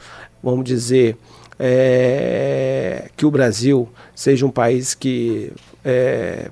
vamos 0.43 0.65
dizer, 0.65 1.17
é, 1.57 3.09
que 3.17 3.25
o 3.25 3.31
Brasil 3.31 3.89
seja 4.13 4.45
um 4.45 4.51
país 4.51 4.93
que 4.93 5.51
é, 5.83 6.51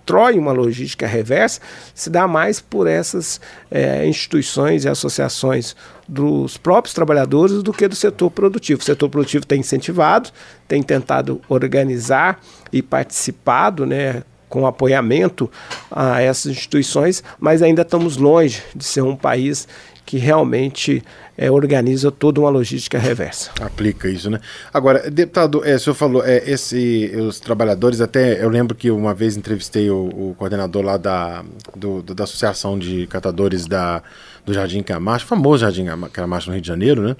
constrói 0.00 0.38
uma 0.38 0.52
logística 0.52 1.06
reversa 1.06 1.60
se 1.94 2.10
dá 2.10 2.26
mais 2.26 2.60
por 2.60 2.86
essas 2.86 3.40
é, 3.70 4.06
instituições 4.06 4.84
e 4.84 4.88
associações 4.88 5.76
dos 6.08 6.56
próprios 6.56 6.92
trabalhadores 6.92 7.62
do 7.62 7.72
que 7.72 7.86
do 7.86 7.94
setor 7.94 8.30
produtivo. 8.30 8.80
O 8.80 8.84
setor 8.84 9.08
produtivo 9.08 9.46
tem 9.46 9.60
incentivado, 9.60 10.30
tem 10.66 10.82
tentado 10.82 11.40
organizar 11.48 12.40
e 12.72 12.82
participado, 12.82 13.86
né, 13.86 14.24
com 14.48 14.66
apoiamento 14.66 15.48
a 15.90 16.20
essas 16.20 16.50
instituições, 16.50 17.22
mas 17.38 17.62
ainda 17.62 17.82
estamos 17.82 18.16
longe 18.16 18.62
de 18.74 18.84
ser 18.84 19.02
um 19.02 19.14
país 19.14 19.68
que 20.04 20.18
realmente 20.18 21.04
é, 21.40 21.50
organiza 21.50 22.12
toda 22.12 22.38
uma 22.38 22.50
logística 22.50 22.98
reversa. 22.98 23.50
Aplica 23.62 24.06
isso, 24.10 24.28
né? 24.28 24.38
Agora, 24.74 25.10
deputado, 25.10 25.64
é, 25.64 25.74
o 25.74 25.80
senhor 25.80 25.94
falou, 25.94 26.22
é, 26.22 26.42
esse, 26.50 27.10
os 27.16 27.40
trabalhadores, 27.40 28.02
até 28.02 28.44
eu 28.44 28.50
lembro 28.50 28.76
que 28.76 28.90
uma 28.90 29.14
vez 29.14 29.38
entrevistei 29.38 29.88
o, 29.88 30.04
o 30.04 30.34
coordenador 30.36 30.82
lá 30.82 30.98
da, 30.98 31.42
do, 31.74 32.02
do, 32.02 32.14
da 32.14 32.24
Associação 32.24 32.78
de 32.78 33.06
Catadores 33.06 33.64
da, 33.64 34.02
do 34.44 34.52
Jardim 34.52 34.82
Camacho, 34.82 35.24
famoso 35.24 35.62
Jardim 35.62 35.86
Camacho 36.12 36.48
no 36.48 36.52
Rio 36.52 36.60
de 36.60 36.68
Janeiro, 36.68 37.00
né? 37.00 37.16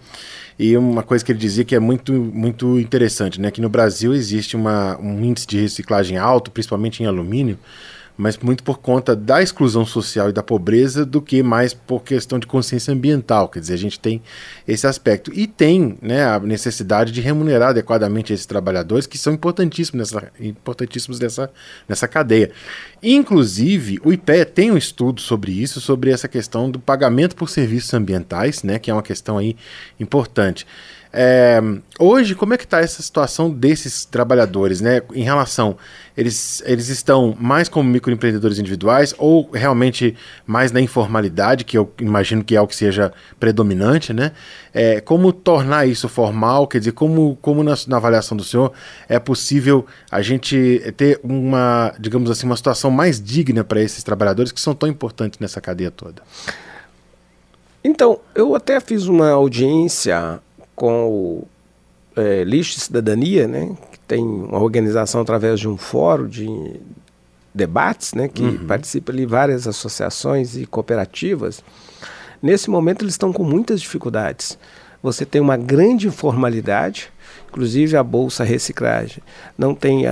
E 0.59 0.77
uma 0.77 1.03
coisa 1.03 1.25
que 1.25 1.33
ele 1.33 1.39
dizia 1.39 1.65
que 1.65 1.75
é 1.75 1.81
muito, 1.81 2.13
muito 2.13 2.79
interessante, 2.79 3.41
né? 3.41 3.51
Que 3.51 3.63
no 3.63 3.71
Brasil 3.71 4.13
existe 4.13 4.55
uma, 4.55 4.99
um 5.01 5.25
índice 5.25 5.47
de 5.47 5.59
reciclagem 5.59 6.19
alto, 6.19 6.51
principalmente 6.51 7.03
em 7.03 7.07
alumínio, 7.07 7.59
mas 8.21 8.37
muito 8.37 8.63
por 8.63 8.79
conta 8.79 9.17
da 9.17 9.43
exclusão 9.43 9.87
social 9.87 10.29
e 10.29 10.33
da 10.33 10.43
pobreza 10.43 11.07
do 11.07 11.23
que 11.23 11.43
mais 11.43 11.73
por 11.73 12.03
questão 12.03 12.39
de 12.39 12.47
consciência 12.47 12.93
ambiental. 12.93 13.49
Quer 13.49 13.61
dizer, 13.61 13.75
a 13.75 13.79
gente 13.79 13.99
tem 13.99 14.21
esse 14.69 14.87
aspecto. 14.87 15.33
E 15.35 15.47
tem 15.47 15.97
né, 16.03 16.23
a 16.25 16.39
necessidade 16.39 17.13
de 17.13 17.21
remunerar 17.23 17.71
adequadamente 17.71 18.31
esses 18.33 18.45
trabalhadores, 18.45 19.07
que 19.07 19.17
são 19.17 19.33
importantíssimos 19.33 20.13
nessa, 20.13 20.31
importantíssimos 20.39 21.19
nessa, 21.19 21.51
nessa 21.89 22.07
cadeia. 22.07 22.51
Inclusive, 23.03 23.99
o 24.05 24.13
IPE 24.13 24.45
tem 24.45 24.71
um 24.71 24.77
estudo 24.77 25.23
sobre 25.23 25.53
isso, 25.53 25.81
sobre 25.81 26.11
essa 26.11 26.29
questão 26.29 26.71
do 26.71 26.79
pagamento 26.79 27.35
por 27.35 27.49
serviços 27.49 27.95
ambientais, 27.95 28.63
né, 28.63 28.79
que 28.79 28.91
é 28.91 28.95
uma 28.95 29.03
questão 29.03 29.39
aí 29.39 29.57
importante. 29.99 30.67
É, 31.13 31.61
hoje, 31.99 32.37
como 32.37 32.55
é 32.55 32.57
que 32.57 32.63
está 32.63 32.79
essa 32.79 33.03
situação 33.03 33.51
desses 33.51 34.05
trabalhadores, 34.05 34.81
né? 34.81 35.03
Em 35.13 35.25
relação, 35.25 35.77
eles, 36.17 36.63
eles 36.65 36.89
estão 36.89 37.37
mais 37.39 37.69
como 37.69 37.89
microempreendedores 37.89 38.61
individuais 38.61 39.13
ou 39.19 39.51
realmente 39.51 40.17
mais 40.47 40.71
na 40.71 40.81
informalidade, 40.81 41.65
que 41.65 41.77
eu 41.77 41.93
imagino 42.01 42.45
que 42.45 42.55
é 42.55 42.61
o 42.61 42.67
que 42.67 42.77
seja 42.77 43.13
predominante, 43.41 44.13
né? 44.13 44.31
É, 44.73 45.01
como 45.01 45.33
tornar 45.33 45.85
isso 45.87 46.09
formal? 46.09 46.69
Quer 46.69 46.79
dizer, 46.79 46.93
como, 46.93 47.37
como 47.43 47.65
na, 47.65 47.75
na 47.89 47.97
avaliação 47.97 48.37
do 48.37 48.45
senhor 48.45 48.73
é 49.09 49.19
possível 49.19 49.85
a 50.13 50.23
gente 50.23 50.81
ter 50.97 51.19
uma, 51.25 51.93
digamos 51.99 52.31
assim, 52.31 52.47
uma 52.47 52.57
situação 52.57 52.89
mais 52.89 53.21
digna 53.21 53.65
para 53.65 53.83
esses 53.83 54.05
trabalhadores 54.05 54.53
que 54.53 54.61
são 54.61 54.75
tão 54.75 54.89
importantes 54.89 55.41
nessa 55.41 55.61
cadeia 55.61 55.91
toda? 55.91 56.23
Então, 57.83 58.21
eu 58.35 58.55
até 58.55 58.79
fiz 58.79 59.07
uma 59.07 59.31
audiência 59.31 60.41
com 60.81 61.09
o 61.09 61.49
é, 62.17 62.43
Lixo 62.43 62.77
de 62.77 62.81
Cidadania, 62.81 63.47
né, 63.47 63.71
que 63.93 63.99
tem 63.99 64.25
uma 64.25 64.59
organização 64.59 65.21
através 65.21 65.61
de 65.61 65.69
um 65.69 65.77
fórum 65.77 66.27
de 66.27 66.49
debates, 67.55 68.15
né, 68.15 68.29
que 68.29 68.43
uhum. 68.43 68.67
participa 68.67 69.13
ali 69.13 69.27
várias 69.27 69.69
associações 69.69 70.57
e 70.57 70.65
cooperativas. 70.65 71.63
Nesse 72.43 72.71
momento 72.71 73.05
eles 73.05 73.13
estão 73.13 73.31
com 73.31 73.45
muitas 73.45 73.83
dificuldades. 73.83 74.57
Você 75.03 75.27
tem 75.27 75.39
uma 75.39 75.59
grande 75.59 76.07
informalidade, 76.07 77.13
inclusive 77.51 77.95
a 77.95 78.03
bolsa 78.03 78.43
reciclagem 78.43 79.23
não 79.59 79.75
tem 79.75 80.07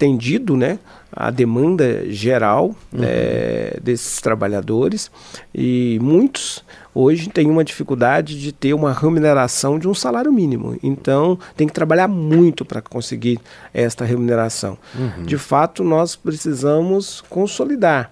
atendido, 0.00 0.56
né, 0.56 0.78
a 1.12 1.30
demanda 1.30 2.10
geral 2.10 2.74
uhum. 2.92 3.00
é, 3.02 3.78
desses 3.82 4.18
trabalhadores 4.20 5.10
e 5.54 5.98
muitos 6.00 6.64
hoje 6.94 7.28
têm 7.28 7.50
uma 7.50 7.62
dificuldade 7.62 8.40
de 8.40 8.50
ter 8.50 8.72
uma 8.72 8.92
remuneração 8.92 9.78
de 9.78 9.86
um 9.86 9.94
salário 9.94 10.32
mínimo. 10.32 10.78
Então 10.82 11.38
tem 11.54 11.66
que 11.66 11.72
trabalhar 11.72 12.08
muito 12.08 12.64
para 12.64 12.80
conseguir 12.80 13.38
esta 13.74 14.04
remuneração. 14.04 14.78
Uhum. 14.98 15.24
De 15.24 15.36
fato, 15.36 15.84
nós 15.84 16.16
precisamos 16.16 17.22
consolidar 17.28 18.10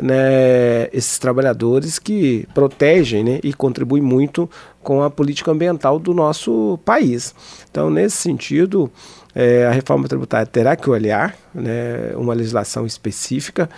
né, 0.00 0.88
esses 0.92 1.18
trabalhadores 1.18 1.98
que 1.98 2.46
protegem 2.54 3.24
né, 3.24 3.40
e 3.42 3.52
contribuem 3.52 4.02
muito 4.02 4.48
com 4.82 5.02
a 5.02 5.10
política 5.10 5.50
ambiental 5.50 5.98
do 5.98 6.14
nosso 6.14 6.78
país. 6.84 7.34
Então, 7.70 7.90
nesse 7.90 8.16
sentido, 8.16 8.90
é, 9.34 9.66
a 9.66 9.70
reforma 9.70 10.08
tributária 10.08 10.46
terá 10.46 10.76
que 10.76 10.88
olhar 10.88 11.36
né, 11.54 12.12
uma 12.14 12.34
legislação 12.34 12.86
específica. 12.86 13.68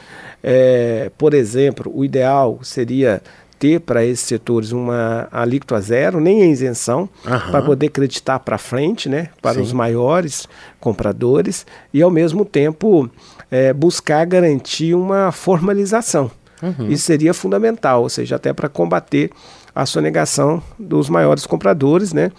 É, 0.43 1.11
por 1.17 1.35
exemplo, 1.35 1.91
o 1.95 2.05
ideal 2.05 2.59
seria 2.63 3.23
ter 3.59 3.81
para 3.81 4.05
esses 4.05 4.25
setores 4.25 4.71
uma 4.71 5.29
alíquota 5.33 5.81
zero, 5.81 6.21
nem 6.21 6.43
a 6.43 6.47
isenção, 6.47 7.09
para 7.23 7.61
poder 7.61 7.87
acreditar 7.87 8.39
para 8.39 8.57
frente, 8.57 9.09
né, 9.09 9.31
para 9.43 9.55
Sim. 9.55 9.63
os 9.63 9.73
maiores 9.73 10.49
compradores, 10.79 11.67
e 11.93 12.01
ao 12.01 12.11
mesmo 12.11 12.45
tempo 12.45 13.11
é, 13.51 13.73
buscar 13.73 14.25
garantir 14.27 14.95
uma 14.95 15.33
formalização. 15.33 16.31
Uhum. 16.63 16.89
Isso 16.89 17.05
seria 17.05 17.33
fundamental, 17.33 18.03
ou 18.03 18.09
seja, 18.09 18.37
até 18.37 18.53
para 18.53 18.69
combater 18.69 19.31
a 19.75 19.87
sonegação 19.87 20.63
dos 20.79 21.09
maiores 21.09 21.47
compradores, 21.47 22.13
né? 22.13 22.33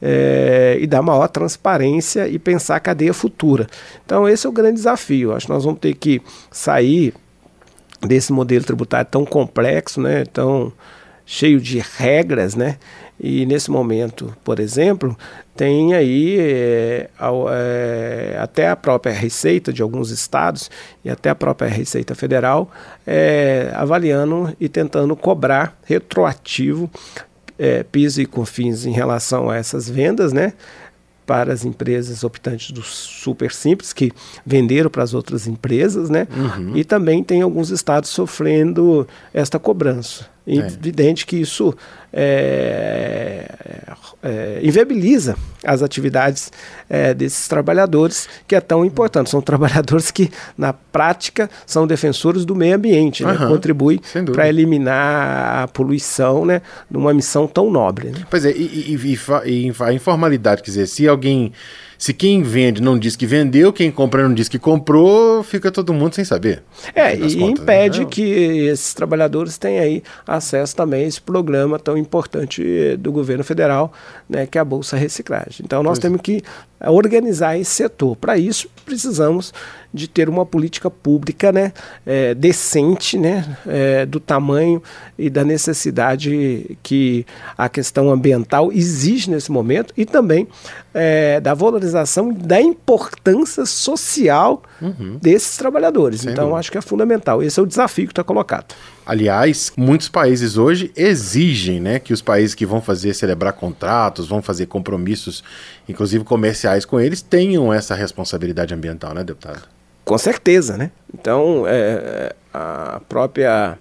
É, 0.00 0.76
e 0.80 0.86
dar 0.86 1.02
maior 1.02 1.26
transparência 1.28 2.28
e 2.28 2.38
pensar 2.38 2.76
a 2.76 2.80
cadeia 2.80 3.12
futura. 3.12 3.66
Então, 4.04 4.28
esse 4.28 4.46
é 4.46 4.48
o 4.48 4.52
grande 4.52 4.76
desafio. 4.76 5.34
Acho 5.34 5.46
que 5.46 5.52
nós 5.52 5.64
vamos 5.64 5.80
ter 5.80 5.94
que 5.94 6.22
sair 6.50 7.12
desse 8.00 8.32
modelo 8.32 8.64
tributário 8.64 9.10
tão 9.10 9.24
complexo, 9.24 10.00
né? 10.00 10.24
Tão 10.26 10.72
cheio 11.26 11.60
de 11.60 11.82
regras, 11.96 12.54
né? 12.54 12.76
E 13.18 13.46
nesse 13.46 13.70
momento, 13.70 14.36
por 14.42 14.58
exemplo, 14.58 15.16
tem 15.56 15.94
aí 15.94 16.36
é, 16.38 17.10
é, 17.52 18.38
até 18.40 18.68
a 18.68 18.76
própria 18.76 19.12
Receita 19.12 19.72
de 19.72 19.82
alguns 19.82 20.10
estados 20.10 20.70
e 21.04 21.08
até 21.08 21.30
a 21.30 21.34
própria 21.34 21.68
Receita 21.68 22.14
Federal 22.14 22.70
é, 23.06 23.70
avaliando 23.74 24.54
e 24.58 24.68
tentando 24.68 25.14
cobrar 25.14 25.78
retroativo 25.84 26.90
é, 27.56 27.84
PIS 27.84 28.18
e 28.18 28.26
COFINS 28.26 28.84
em 28.84 28.92
relação 28.92 29.48
a 29.48 29.56
essas 29.56 29.88
vendas, 29.88 30.32
né? 30.32 30.52
para 31.26 31.52
as 31.52 31.64
empresas 31.64 32.22
optantes 32.22 32.70
do 32.70 32.82
super 32.82 33.50
simples 33.50 33.92
que 33.92 34.12
venderam 34.44 34.90
para 34.90 35.02
as 35.02 35.14
outras 35.14 35.46
empresas, 35.46 36.10
né? 36.10 36.28
Uhum. 36.36 36.76
E 36.76 36.84
também 36.84 37.24
tem 37.24 37.40
alguns 37.40 37.70
estados 37.70 38.10
sofrendo 38.10 39.08
esta 39.32 39.58
cobrança. 39.58 40.26
É. 40.46 40.56
Evidente 40.56 41.24
que 41.24 41.36
isso 41.36 41.74
é, 42.12 43.48
é, 44.22 44.60
inviabiliza 44.62 45.36
as 45.64 45.82
atividades 45.82 46.52
é, 46.88 47.14
desses 47.14 47.48
trabalhadores, 47.48 48.28
que 48.46 48.54
é 48.54 48.60
tão 48.60 48.84
importante. 48.84 49.30
São 49.30 49.40
trabalhadores 49.40 50.10
que, 50.10 50.30
na 50.56 50.72
prática, 50.72 51.48
são 51.66 51.86
defensores 51.86 52.44
do 52.44 52.54
meio 52.54 52.76
ambiente, 52.76 53.24
né? 53.24 53.36
contribuem 53.36 54.00
para 54.32 54.48
eliminar 54.48 55.62
a 55.64 55.68
poluição 55.68 56.44
né? 56.44 56.60
numa 56.90 57.14
missão 57.14 57.46
tão 57.46 57.70
nobre. 57.70 58.10
Né? 58.10 58.26
Pois 58.28 58.44
é, 58.44 58.50
e, 58.50 58.94
e, 58.94 59.14
e, 59.46 59.68
e 59.68 59.72
a 59.80 59.92
informalidade, 59.94 60.62
quer 60.62 60.70
dizer, 60.70 60.86
se 60.86 61.08
alguém 61.08 61.52
se 62.04 62.12
quem 62.12 62.42
vende 62.42 62.82
não 62.82 62.98
diz 62.98 63.16
que 63.16 63.24
vendeu, 63.24 63.72
quem 63.72 63.90
compra 63.90 64.28
não 64.28 64.34
diz 64.34 64.46
que 64.46 64.58
comprou, 64.58 65.42
fica 65.42 65.72
todo 65.72 65.94
mundo 65.94 66.14
sem 66.14 66.22
saber. 66.22 66.62
É, 66.94 67.14
e 67.14 67.18
contas, 67.18 67.34
impede 67.34 68.00
né? 68.00 68.06
que 68.10 68.22
esses 68.66 68.92
trabalhadores 68.92 69.56
tenham 69.56 69.82
aí 69.82 70.02
acesso 70.26 70.76
também 70.76 71.06
a 71.06 71.08
esse 71.08 71.18
programa 71.18 71.78
tão 71.78 71.96
importante 71.96 72.62
do 72.98 73.10
governo 73.10 73.42
federal, 73.42 73.90
né, 74.28 74.46
que 74.46 74.58
é 74.58 74.60
a 74.60 74.64
Bolsa 74.66 74.98
Reciclagem. 74.98 75.62
Então 75.64 75.82
nós 75.82 75.98
pois 75.98 76.00
temos 76.00 76.20
que 76.20 76.42
organizar 76.86 77.58
esse 77.58 77.70
setor. 77.70 78.16
Para 78.16 78.36
isso, 78.36 78.68
precisamos 78.84 79.54
de 79.94 80.08
ter 80.08 80.28
uma 80.28 80.44
política 80.44 80.90
pública 80.90 81.52
né, 81.52 81.72
é, 82.04 82.34
decente, 82.34 83.16
né, 83.16 83.56
é, 83.66 84.04
do 84.04 84.18
tamanho 84.20 84.82
e 85.16 85.30
da 85.30 85.44
necessidade 85.44 86.76
que 86.82 87.24
a 87.56 87.68
questão 87.68 88.10
ambiental 88.10 88.72
exige 88.72 89.30
nesse 89.30 89.52
momento 89.52 89.94
e 89.96 90.04
também 90.04 90.48
é, 90.92 91.40
da 91.40 91.54
valorização 91.54 91.93
da 92.32 92.60
importância 92.60 93.64
social 93.64 94.62
uhum. 94.80 95.18
desses 95.20 95.56
trabalhadores. 95.56 96.22
Sem 96.22 96.32
então, 96.32 96.44
dúvida. 96.44 96.60
acho 96.60 96.72
que 96.72 96.78
é 96.78 96.80
fundamental. 96.80 97.42
Esse 97.42 97.60
é 97.60 97.62
o 97.62 97.66
desafio 97.66 98.06
que 98.06 98.12
está 98.12 98.24
colocado. 98.24 98.74
Aliás, 99.06 99.72
muitos 99.76 100.08
países 100.08 100.56
hoje 100.56 100.90
exigem 100.96 101.80
né, 101.80 101.98
que 101.98 102.12
os 102.12 102.22
países 102.22 102.54
que 102.54 102.64
vão 102.64 102.80
fazer 102.80 103.14
celebrar 103.14 103.52
contratos, 103.52 104.26
vão 104.26 104.42
fazer 104.42 104.66
compromissos, 104.66 105.44
inclusive 105.88 106.24
comerciais 106.24 106.84
com 106.84 106.98
eles, 106.98 107.20
tenham 107.20 107.72
essa 107.72 107.94
responsabilidade 107.94 108.72
ambiental, 108.74 109.14
né, 109.14 109.22
deputado? 109.22 109.62
Com 110.04 110.18
certeza, 110.18 110.76
né? 110.76 110.90
Então, 111.12 111.64
é, 111.66 112.34
a 112.52 113.00
própria 113.08 113.78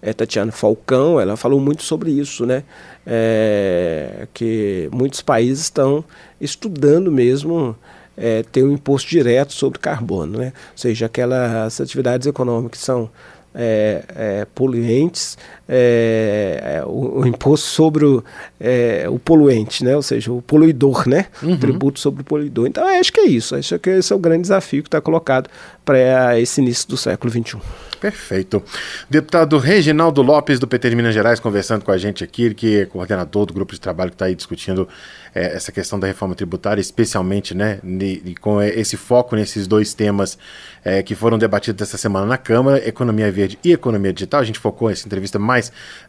é, 0.00 0.12
Tatiana 0.12 0.52
Falcão, 0.52 1.20
ela 1.20 1.36
falou 1.36 1.60
muito 1.60 1.82
sobre 1.82 2.10
isso, 2.10 2.46
né? 2.46 2.62
É, 3.06 4.26
que 4.34 4.88
muitos 4.92 5.22
países 5.22 5.64
estão 5.64 6.04
estudando 6.40 7.10
mesmo 7.10 7.76
é, 8.16 8.42
ter 8.42 8.64
um 8.64 8.72
imposto 8.72 9.08
direto 9.08 9.52
sobre 9.52 9.78
carbono, 9.78 10.38
né? 10.38 10.52
Ou 10.72 10.78
seja, 10.78 11.06
aquelas 11.06 11.80
atividades 11.80 12.26
econômicas 12.26 12.80
que 12.80 12.84
são 12.84 13.10
é, 13.54 14.04
é, 14.14 14.46
poluentes, 14.54 15.38
é, 15.68 16.78
é, 16.78 16.84
o, 16.86 17.20
o, 17.20 17.26
imposto 17.26 17.66
sobre 17.66 18.06
o, 18.06 18.24
é, 18.58 19.06
o, 19.08 19.18
poluente, 19.18 19.84
né? 19.84 19.94
ou 19.94 20.02
seja, 20.02 20.32
o 20.32 20.40
poluidor, 20.40 21.06
né? 21.06 21.26
Uhum. 21.42 21.52
O 21.52 21.58
tributo 21.58 22.00
sobre 22.00 22.22
o 22.22 22.24
poluidor. 22.24 22.66
Então, 22.66 22.86
acho 22.86 23.12
que 23.12 23.20
é 23.20 23.26
isso. 23.26 23.54
Acho 23.54 23.78
que 23.78 23.90
esse 23.90 24.12
é 24.12 24.16
o 24.16 24.18
grande 24.18 24.42
desafio 24.42 24.82
que 24.82 24.88
está 24.88 25.00
colocado 25.00 25.50
para 25.84 26.38
esse 26.40 26.60
início 26.60 26.88
do 26.88 26.96
século 26.96 27.30
XXI. 27.30 27.58
Perfeito. 28.00 28.62
Deputado 29.10 29.58
Reginaldo 29.58 30.22
Lopes, 30.22 30.58
do 30.58 30.66
PT 30.66 30.90
de 30.90 30.96
Minas 30.96 31.14
Gerais, 31.14 31.40
conversando 31.40 31.84
com 31.84 31.90
a 31.90 31.98
gente 31.98 32.22
aqui, 32.22 32.54
que 32.54 32.80
é 32.80 32.86
coordenador 32.86 33.46
do 33.46 33.52
grupo 33.52 33.72
de 33.74 33.80
trabalho 33.80 34.10
que 34.10 34.14
está 34.14 34.26
aí 34.26 34.34
discutindo 34.34 34.88
é, 35.34 35.56
essa 35.56 35.72
questão 35.72 35.98
da 35.98 36.06
reforma 36.06 36.34
tributária, 36.34 36.80
especialmente 36.80 37.54
né, 37.54 37.80
de, 37.82 38.34
com 38.40 38.62
esse 38.62 38.96
foco 38.96 39.34
nesses 39.34 39.66
dois 39.66 39.94
temas 39.94 40.38
é, 40.84 41.02
que 41.02 41.14
foram 41.14 41.38
debatidos 41.38 41.82
essa 41.82 41.98
semana 41.98 42.24
na 42.24 42.38
Câmara, 42.38 42.86
economia 42.86 43.30
verde 43.32 43.58
e 43.64 43.72
economia 43.72 44.12
digital. 44.12 44.40
A 44.40 44.44
gente 44.44 44.58
focou 44.58 44.88
essa 44.90 45.06
entrevista 45.06 45.38
mais 45.38 45.57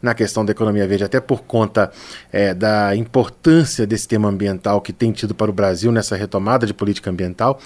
na 0.02 0.14
questão 0.14 0.46
da 0.46 0.52
economia 0.52 0.88
verde, 0.88 1.04
até 1.04 1.20
por 1.20 1.44
conta 1.44 1.92
é, 2.32 2.54
da 2.54 2.96
importância 2.96 3.86
desse 3.86 4.08
tema 4.08 4.30
ambiental 4.30 4.82
que 4.82 4.94
tem 4.94 5.12
tido 5.12 5.34
para 5.34 5.50
o 5.50 5.54
Brasil 5.54 5.92
nessa 5.92 6.16
retomada 6.16 6.66
de 6.66 6.74
política 6.74 7.10
ambiental. 7.10 7.60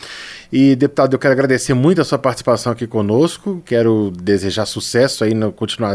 E, 0.52 0.76
deputado, 0.76 1.14
eu 1.14 1.20
quero 1.20 1.34
agradecer 1.34 1.74
muito 1.74 2.02
a 2.02 2.06
sua 2.06 2.18
participação 2.18 2.72
aqui 2.72 2.88
conosco, 2.88 3.62
quero 3.66 4.12
desejar 4.12 4.66
sucesso 4.66 5.24
aí 5.24 5.34
no 5.34 5.54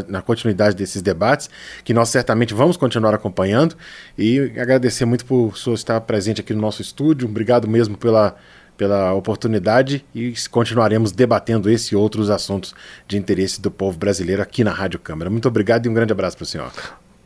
na 0.09 0.22
continuidade 0.22 0.74
desses 0.74 1.03
debates, 1.03 1.48
que 1.85 1.92
nós 1.92 2.09
certamente 2.09 2.55
vamos 2.55 2.77
continuar 2.77 3.14
acompanhando, 3.14 3.77
e 4.16 4.53
agradecer 4.59 5.05
muito 5.05 5.24
por 5.24 5.53
o 5.53 5.57
senhor 5.57 5.74
estar 5.74 6.01
presente 6.03 6.40
aqui 6.40 6.53
no 6.53 6.61
nosso 6.61 6.83
estúdio. 6.83 7.29
Obrigado 7.29 7.68
mesmo 7.68 7.96
pela 7.96 8.37
pela 8.79 9.12
oportunidade 9.12 10.05
e 10.14 10.33
continuaremos 10.51 11.11
debatendo 11.11 11.69
esse 11.69 11.95
e 11.95 11.97
outros 11.97 12.31
assuntos 12.31 12.75
de 13.07 13.19
interesse 13.19 13.61
do 13.61 13.71
povo 13.71 13.99
brasileiro 13.99 14.41
aqui 14.41 14.62
na 14.62 14.71
Rádio 14.71 15.01
Câmara. 15.01 15.29
Muito 15.29 15.49
obrigado 15.49 15.85
e 15.85 15.88
um 15.88 15.95
grande 15.95 16.12
abraço 16.12 16.37
para 16.37 16.45
o 16.45 16.47
senhor. 16.47 16.73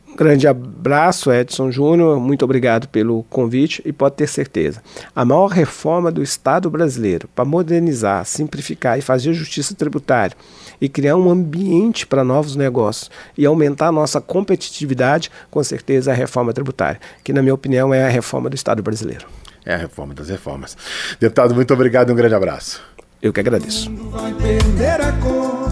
Um 0.09 0.15
grande 0.15 0.47
abraço, 0.47 1.31
Edson 1.31 1.71
Júnior. 1.71 2.19
Muito 2.19 2.43
obrigado 2.43 2.87
pelo 2.87 3.23
convite 3.29 3.81
e 3.83 3.91
pode 3.91 4.15
ter 4.15 4.27
certeza. 4.27 4.81
A 5.15 5.23
maior 5.25 5.47
reforma 5.47 6.11
do 6.11 6.21
Estado 6.21 6.69
brasileiro 6.69 7.27
para 7.33 7.45
modernizar, 7.45 8.23
simplificar 8.25 8.97
e 8.97 9.01
fazer 9.01 9.33
justiça 9.33 9.73
tributária 9.73 10.35
e 10.79 10.89
criar 10.89 11.15
um 11.15 11.31
ambiente 11.31 12.05
para 12.05 12.23
novos 12.23 12.55
negócios 12.55 13.09
e 13.37 13.45
aumentar 13.45 13.87
a 13.87 13.91
nossa 13.91 14.19
competitividade, 14.19 15.31
com 15.49 15.63
certeza 15.63 16.11
é 16.11 16.13
a 16.13 16.17
reforma 16.17 16.53
tributária, 16.53 16.99
que, 17.23 17.33
na 17.33 17.41
minha 17.41 17.53
opinião, 17.53 17.91
é 17.93 18.03
a 18.03 18.09
reforma 18.09 18.49
do 18.49 18.55
Estado 18.55 18.83
brasileiro. 18.83 19.25
É 19.65 19.73
a 19.73 19.77
reforma 19.77 20.13
das 20.13 20.29
reformas. 20.29 20.77
Deputado, 21.19 21.55
muito 21.55 21.73
obrigado 21.73 22.09
e 22.09 22.13
um 22.13 22.15
grande 22.15 22.35
abraço. 22.35 22.81
Eu 23.21 23.31
que 23.31 23.39
agradeço. 23.39 23.89
Vai 24.11 24.33
perder 24.33 25.01
a 25.01 25.11
cor, 25.13 25.71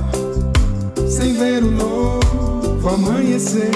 sem 1.08 1.34
ver 1.34 1.62
o 1.63 1.71
novo 1.71 2.89
amanhecer. 2.89 3.71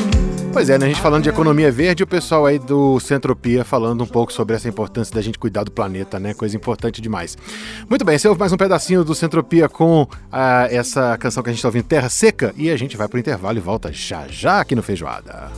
Pois 0.55 0.69
é, 0.69 0.77
né? 0.77 0.85
A 0.85 0.87
gente 0.87 1.01
falando 1.01 1.23
de 1.23 1.27
economia 1.27 1.69
verde, 1.69 2.01
o 2.01 2.07
pessoal 2.07 2.45
aí 2.45 2.57
do 2.57 2.97
Centropia 3.01 3.65
falando 3.65 4.05
um 4.05 4.07
pouco 4.07 4.31
sobre 4.31 4.55
essa 4.55 4.69
importância 4.69 5.13
da 5.13 5.21
gente 5.21 5.37
cuidar 5.37 5.65
do 5.65 5.71
planeta, 5.71 6.17
né? 6.17 6.33
Coisa 6.33 6.55
importante 6.55 7.01
demais. 7.01 7.37
Muito 7.89 8.05
bem, 8.05 8.15
esse 8.15 8.25
é 8.25 8.33
mais 8.33 8.53
um 8.53 8.57
pedacinho 8.57 9.03
do 9.03 9.13
Centropia 9.13 9.67
com 9.67 10.07
ah, 10.31 10.65
essa 10.71 11.17
canção 11.17 11.43
que 11.43 11.49
a 11.49 11.51
gente 11.51 11.59
está 11.59 11.67
ouvindo, 11.67 11.83
Terra 11.83 12.07
Seca, 12.07 12.53
e 12.55 12.71
a 12.71 12.77
gente 12.77 12.95
vai 12.95 13.09
pro 13.09 13.19
intervalo 13.19 13.57
e 13.57 13.61
volta 13.61 13.91
já 13.91 14.29
já 14.29 14.61
aqui 14.61 14.75
no 14.75 14.81
Feijoada. 14.81 15.51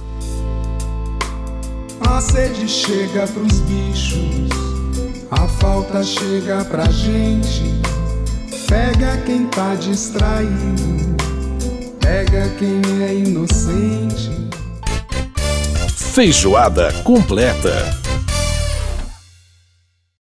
A 2.01 2.21
sede 2.21 2.67
chega 2.67 3.27
pros 3.27 3.59
bichos, 3.61 4.49
a 5.31 5.47
falta 5.47 6.03
chega 6.03 6.63
pra 6.65 6.85
gente. 6.85 7.63
Pega 8.67 9.17
quem 9.25 9.45
tá 9.47 9.75
distraído, 9.75 11.15
pega 11.99 12.49
quem 12.57 12.81
é 13.03 13.13
inocente. 13.13 14.31
Feijoada 15.95 16.91
completa. 17.03 18.07